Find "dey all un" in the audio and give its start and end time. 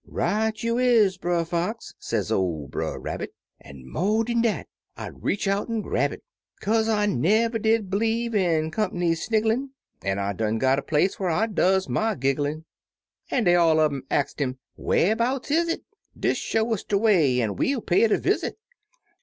13.43-13.93